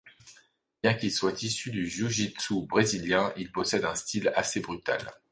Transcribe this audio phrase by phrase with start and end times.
[0.81, 5.07] Bien qu'il soit issu du jiu-jitsu brésilien, il possède un style assez brutal.